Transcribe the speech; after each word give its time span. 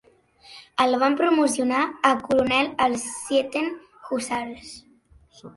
El 0.85 0.95
van 1.03 1.17
promocionar 1.19 1.83
a 2.11 2.11
coronel 2.29 2.71
als 2.89 3.05
Zieten-Hussars. 3.27 4.75